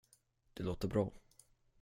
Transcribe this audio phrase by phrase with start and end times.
[0.53, 1.11] Det låter bra.